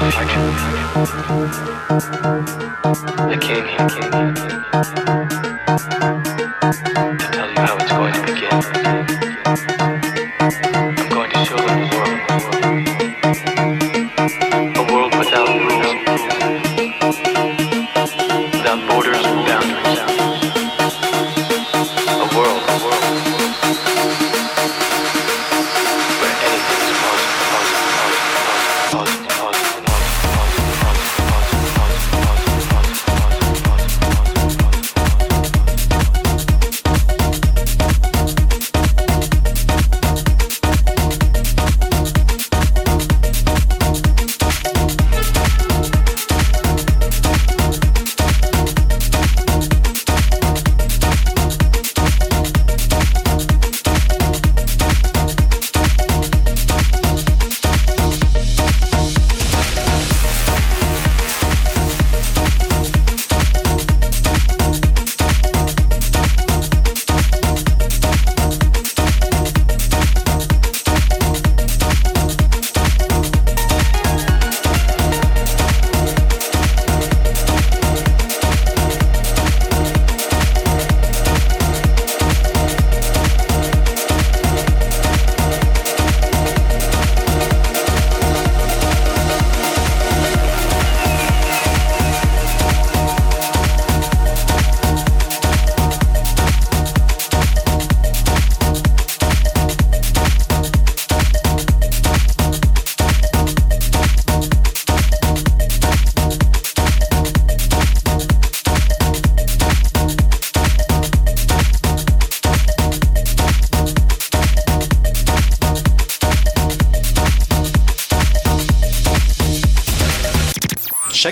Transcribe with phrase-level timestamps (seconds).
[0.00, 0.78] I came here.
[3.18, 3.64] I came
[6.94, 7.07] here.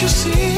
[0.00, 0.49] you see?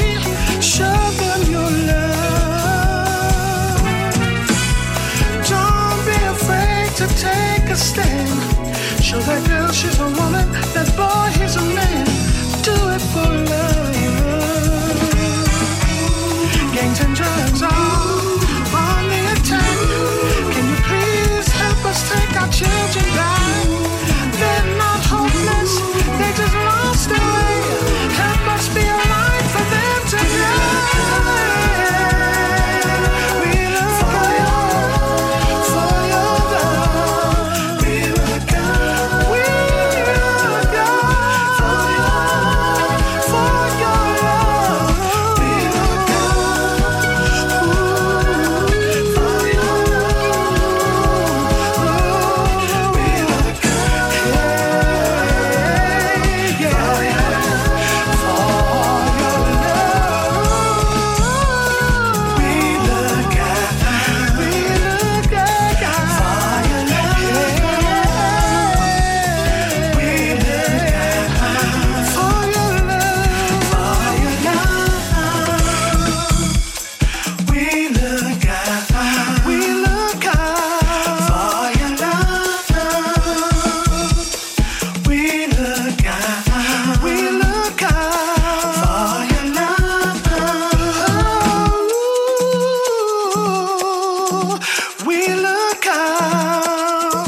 [95.05, 97.27] we look out.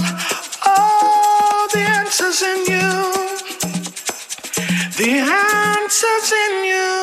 [1.74, 2.92] The answers in you,
[4.98, 6.96] the answers in you.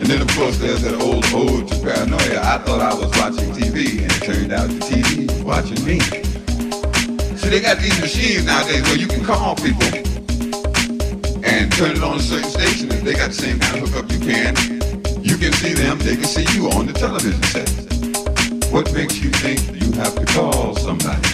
[0.00, 2.40] And then, of course, there's that old ode to paranoia.
[2.42, 6.00] I thought I was watching TV, and it turned out the TV was watching me.
[7.36, 9.88] So they got these machines nowadays where you can call people
[11.44, 12.90] and turn it on a certain station.
[12.92, 14.54] and they got the same kind of hookup you can,
[15.22, 17.87] you can see them, they can see you on the television set.
[18.70, 21.24] What makes you think you have to call somebody?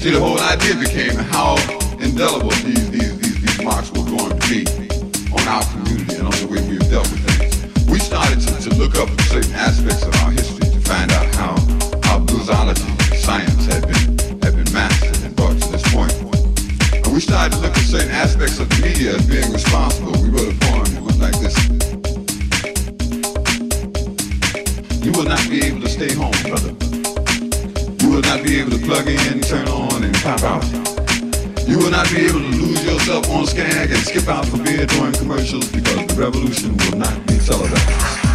[0.00, 1.60] See, the whole idea became how
[2.00, 4.64] indelible these, these, these, these marks were going to be
[5.28, 7.52] on our community and on the way we've dealt with things.
[7.86, 11.52] We started to, to look up certain aspects of our history to find out how
[12.08, 16.16] our bluesology science had been, had been mastered and brought to this point.
[17.04, 20.16] And we started to look at certain aspects of the media as being responsible.
[20.22, 21.69] We wrote a poem that was like this.
[25.20, 26.72] will not be able to stay home, brother.
[28.00, 30.64] You will not be able to plug in, turn on, and pop out.
[31.68, 34.86] You will not be able to lose yourself on Skag and skip out for beer
[34.86, 38.29] during commercials because the revolution will not be televised.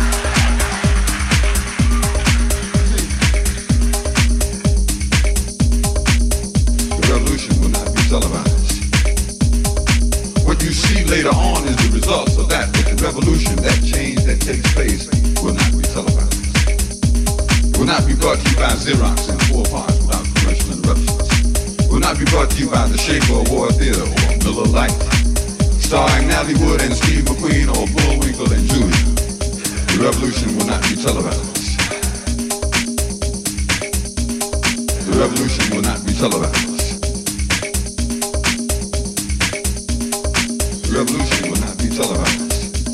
[40.96, 42.88] Revolution will not be televised.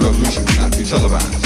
[0.00, 1.45] Revolution will not be televised.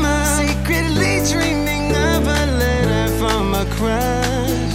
[0.63, 4.73] secretly dreaming of a letter from a crush,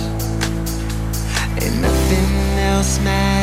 [1.62, 3.36] and nothing else matters.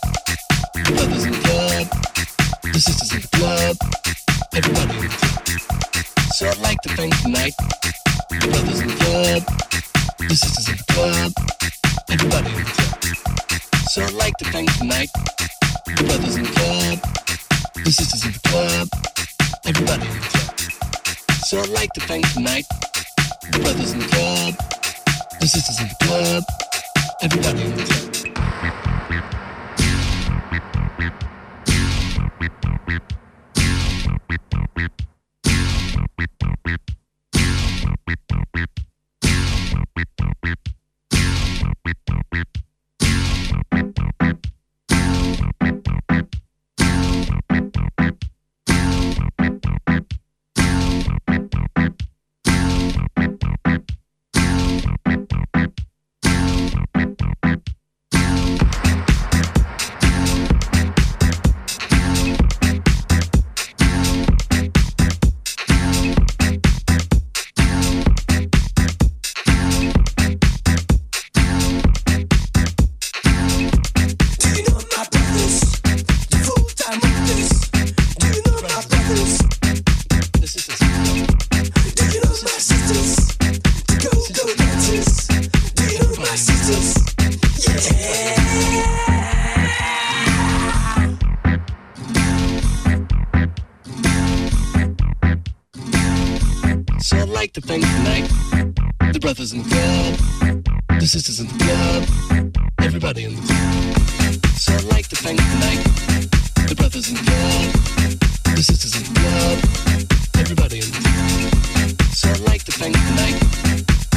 [0.00, 1.86] The brothers in the club,
[2.62, 3.76] the sisters in the club,
[4.54, 4.94] everybody.
[6.34, 7.54] So I'd like to thank tonight
[8.30, 9.42] the brothers in the club,
[10.18, 11.32] the sisters in the club,
[12.10, 12.50] everybody.
[13.90, 15.10] So I'd like to thank tonight
[15.86, 16.98] the brothers in the club,
[17.84, 18.88] the sisters in the club,
[19.66, 20.08] everybody.
[21.44, 22.66] So I'd like to thank tonight
[23.50, 24.54] the brothers in the club,
[25.40, 26.44] the sisters in the club,
[27.20, 28.11] everybody.
[34.74, 34.90] Beep,
[36.16, 36.30] beep,
[42.30, 42.61] beep.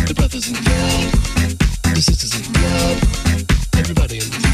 [0.07, 1.57] the brothers in the yard,
[1.95, 4.44] the sisters in the yard, everybody in the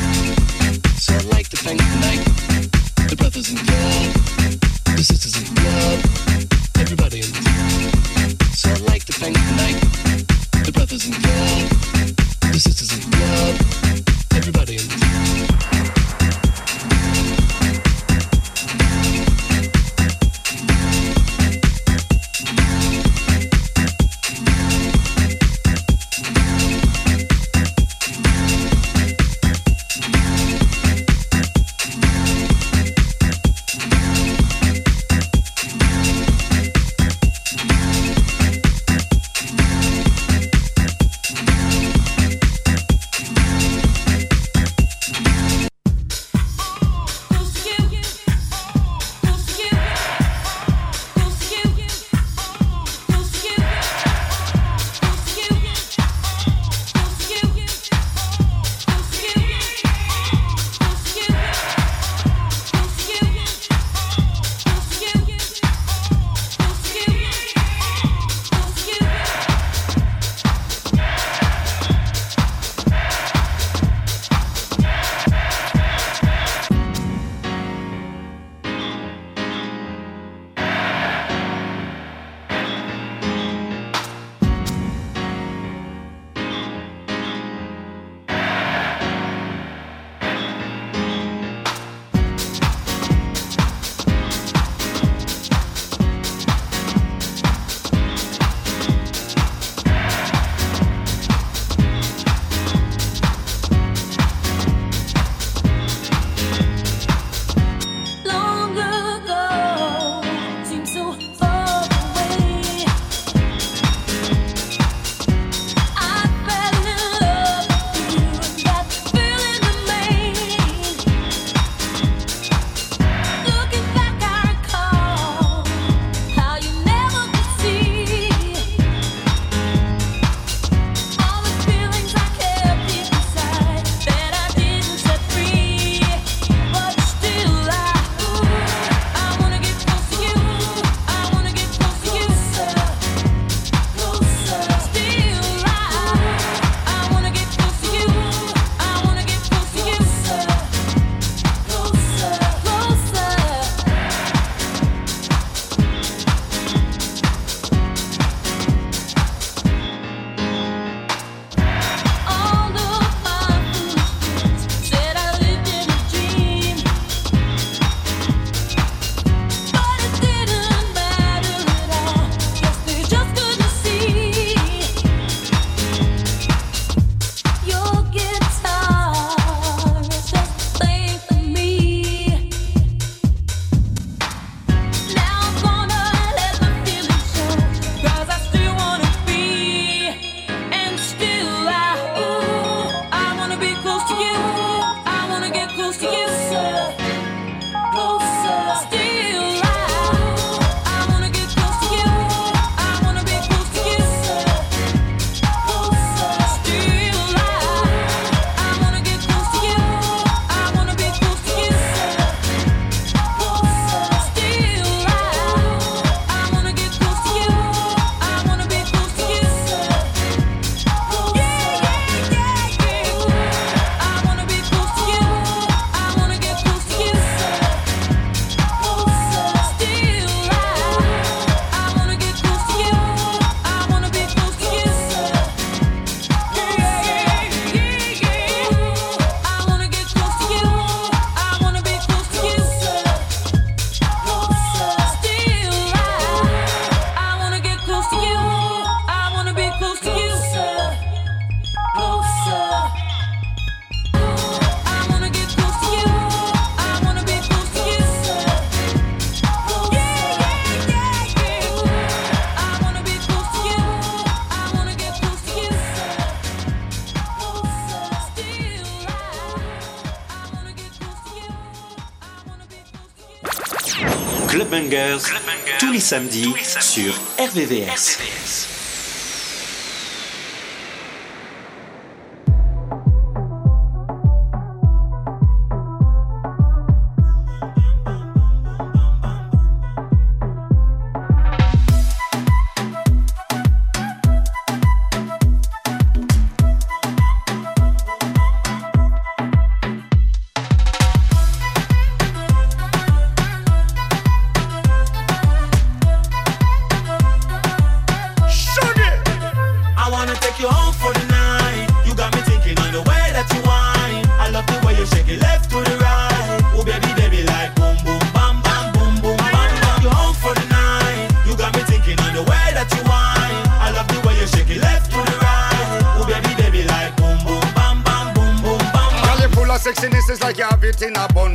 [276.11, 278.60] Samedi sur RVVS.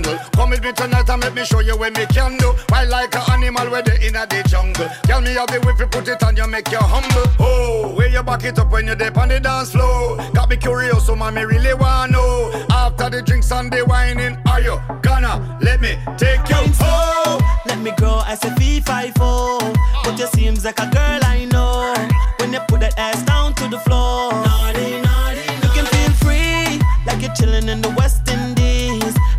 [0.03, 2.55] Come with me tonight and make me show you where me can do.
[2.69, 4.89] Why like an animal where they in a the jungle?
[5.05, 7.31] Tell me how the whip you put it on you make you humble.
[7.39, 10.17] Oh, where you back it up when you're on the dance floor?
[10.35, 12.67] Got me curious, so man, me really wanna know.
[12.71, 16.73] After the drinks and the whining, are you gonna let me take you home?
[16.81, 17.63] Oh.
[17.67, 19.75] Let me grow as a V54.
[20.05, 21.95] But you seems like a girl I know.
[22.39, 25.63] When you put that ass down to the floor, naughty, naughty, naughty.
[25.63, 28.56] you can feel free like you're chilling in the West Indies.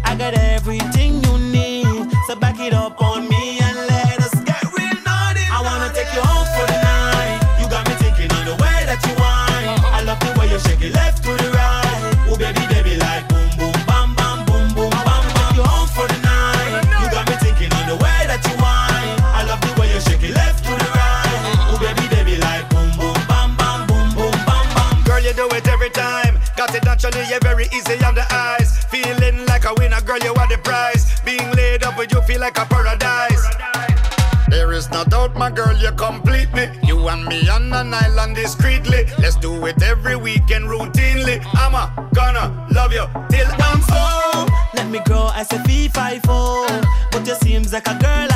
[0.07, 2.07] I got everything you need.
[2.27, 5.43] So back it up on me and let us get real naughty.
[5.51, 7.39] I wanna take you home for the night.
[7.59, 9.77] You got me thinking on the way that you whine.
[9.93, 12.31] I love the way you shake it left to the right.
[12.31, 15.03] Oh baby, baby, like boom, boom, bam, bam, boom, boom, bam.
[15.03, 16.87] I wanna take you home for the night.
[17.03, 19.19] You got me thinking on the way that you whine.
[19.35, 21.67] I love the way you shake it left to the right.
[21.67, 25.03] Oh baby, baby, like boom, boom, bam, bam, boom, boom, bam, bam.
[25.03, 26.39] Girl, you do it every time.
[26.55, 27.99] Got it naturally, you're very easy.
[32.47, 33.45] like a paradise.
[34.47, 36.65] There is no doubt, my girl, you complete me.
[36.81, 39.03] You and me on an island discreetly.
[39.19, 41.37] Let's do it every weekend routinely.
[41.55, 44.49] I'm a gonna love you till I'm old.
[44.75, 48.26] Let me grow as a V54, but you seems like a girl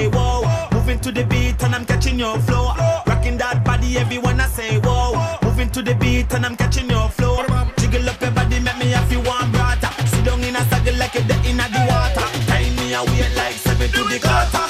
[0.00, 0.68] say whoa.
[0.72, 2.72] Moving to the beat and I'm catching your flow.
[3.06, 5.38] Rocking that body, everyone I say whoa.
[5.42, 7.36] Moving to the beat and I'm catching your flow.
[7.78, 9.90] Jiggle up your body, make me have you one brata.
[10.08, 12.26] Sit down in a saddle like you're in the water.
[12.48, 14.69] Tie me away like seven to the gutter.